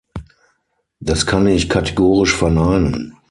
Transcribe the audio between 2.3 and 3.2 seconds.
verneinen.